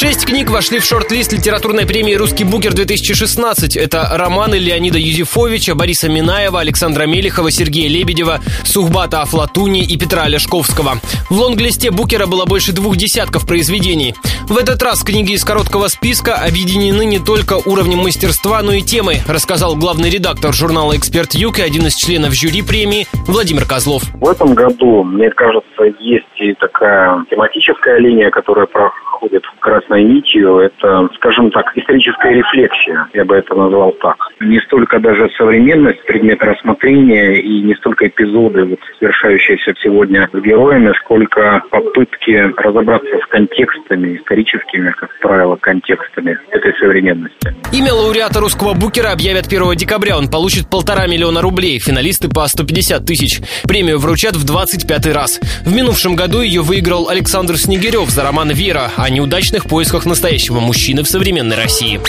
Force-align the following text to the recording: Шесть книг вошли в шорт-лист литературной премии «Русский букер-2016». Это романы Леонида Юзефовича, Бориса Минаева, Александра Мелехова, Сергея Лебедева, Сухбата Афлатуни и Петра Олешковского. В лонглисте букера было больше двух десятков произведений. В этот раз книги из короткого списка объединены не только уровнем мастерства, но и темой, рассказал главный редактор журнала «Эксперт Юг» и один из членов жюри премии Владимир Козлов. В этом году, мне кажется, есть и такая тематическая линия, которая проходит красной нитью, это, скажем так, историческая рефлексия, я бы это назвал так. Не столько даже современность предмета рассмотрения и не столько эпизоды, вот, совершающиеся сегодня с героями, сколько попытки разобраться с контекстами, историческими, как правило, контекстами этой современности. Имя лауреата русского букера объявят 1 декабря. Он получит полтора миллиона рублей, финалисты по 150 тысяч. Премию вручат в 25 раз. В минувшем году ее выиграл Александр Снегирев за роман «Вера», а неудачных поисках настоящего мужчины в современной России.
Шесть 0.00 0.26
книг 0.26 0.48
вошли 0.48 0.78
в 0.78 0.84
шорт-лист 0.84 1.32
литературной 1.32 1.84
премии 1.84 2.14
«Русский 2.14 2.44
букер-2016». 2.44 3.76
Это 3.76 4.08
романы 4.12 4.54
Леонида 4.54 4.96
Юзефовича, 4.96 5.74
Бориса 5.74 6.08
Минаева, 6.08 6.60
Александра 6.60 7.02
Мелехова, 7.02 7.50
Сергея 7.50 7.88
Лебедева, 7.88 8.38
Сухбата 8.62 9.22
Афлатуни 9.22 9.82
и 9.82 9.98
Петра 9.98 10.22
Олешковского. 10.22 10.98
В 11.30 11.32
лонглисте 11.32 11.90
букера 11.90 12.26
было 12.26 12.44
больше 12.44 12.72
двух 12.72 12.96
десятков 12.96 13.44
произведений. 13.44 14.14
В 14.48 14.56
этот 14.56 14.80
раз 14.84 15.02
книги 15.02 15.32
из 15.32 15.44
короткого 15.44 15.88
списка 15.88 16.36
объединены 16.36 17.04
не 17.04 17.18
только 17.18 17.54
уровнем 17.54 17.98
мастерства, 17.98 18.62
но 18.62 18.74
и 18.74 18.82
темой, 18.82 19.22
рассказал 19.26 19.74
главный 19.74 20.10
редактор 20.10 20.54
журнала 20.54 20.96
«Эксперт 20.96 21.34
Юг» 21.34 21.58
и 21.58 21.62
один 21.62 21.88
из 21.88 21.96
членов 21.96 22.34
жюри 22.34 22.62
премии 22.62 23.08
Владимир 23.26 23.64
Козлов. 23.64 24.04
В 24.14 24.28
этом 24.28 24.54
году, 24.54 25.02
мне 25.02 25.30
кажется, 25.30 25.86
есть 25.98 26.24
и 26.36 26.54
такая 26.54 27.24
тематическая 27.28 27.98
линия, 27.98 28.30
которая 28.30 28.66
проходит 28.66 29.07
красной 29.68 30.02
нитью, 30.02 30.58
это, 30.58 31.08
скажем 31.28 31.50
так, 31.50 31.76
историческая 31.76 32.32
рефлексия, 32.32 33.06
я 33.12 33.24
бы 33.24 33.36
это 33.36 33.54
назвал 33.54 33.92
так. 34.00 34.16
Не 34.40 34.58
столько 34.60 34.98
даже 34.98 35.28
современность 35.36 36.02
предмета 36.06 36.46
рассмотрения 36.46 37.38
и 37.40 37.60
не 37.62 37.74
столько 37.74 38.08
эпизоды, 38.08 38.64
вот, 38.64 38.78
совершающиеся 38.98 39.74
сегодня 39.82 40.28
с 40.32 40.40
героями, 40.40 40.92
сколько 40.98 41.62
попытки 41.70 42.50
разобраться 42.56 43.18
с 43.22 43.26
контекстами, 43.28 44.16
историческими, 44.16 44.90
как 44.92 45.10
правило, 45.20 45.56
контекстами 45.56 46.38
этой 46.50 46.72
современности. 46.78 47.54
Имя 47.72 47.92
лауреата 47.92 48.40
русского 48.40 48.72
букера 48.72 49.12
объявят 49.12 49.46
1 49.46 49.74
декабря. 49.76 50.16
Он 50.16 50.28
получит 50.28 50.70
полтора 50.70 51.06
миллиона 51.06 51.42
рублей, 51.42 51.78
финалисты 51.78 52.28
по 52.28 52.46
150 52.46 53.04
тысяч. 53.04 53.40
Премию 53.64 53.98
вручат 53.98 54.34
в 54.34 54.46
25 54.46 55.12
раз. 55.12 55.40
В 55.66 55.74
минувшем 55.74 56.16
году 56.16 56.40
ее 56.40 56.62
выиграл 56.62 57.10
Александр 57.10 57.58
Снегирев 57.58 58.08
за 58.08 58.22
роман 58.22 58.50
«Вера», 58.50 58.90
а 58.96 59.10
неудачных 59.10 59.66
поисках 59.66 60.06
настоящего 60.06 60.60
мужчины 60.60 61.02
в 61.02 61.08
современной 61.18 61.56
России. 61.56 62.00